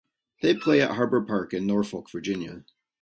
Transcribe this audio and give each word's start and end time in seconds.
They 0.41 0.55
play 0.55 0.81
at 0.81 0.95
Harbor 0.95 1.21
Park 1.21 1.53
in 1.53 1.67
Norfolk, 1.67 2.09
Virginia. 2.09 2.65